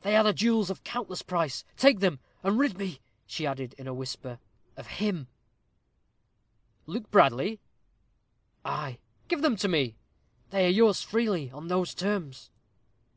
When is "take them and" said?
1.76-2.58